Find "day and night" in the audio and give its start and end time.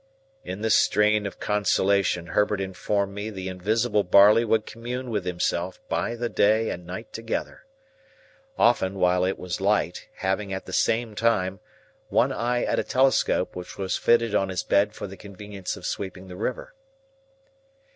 6.27-7.13